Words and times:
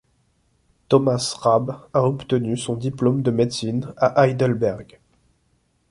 Thomas 0.89 1.33
Rabe 1.37 1.75
a 1.93 2.01
obtenu 2.07 2.57
son 2.57 2.75
diplôme 2.75 3.21
de 3.21 3.29
médecine 3.29 3.93
à 3.97 4.25
Heidelberg. 4.25 4.99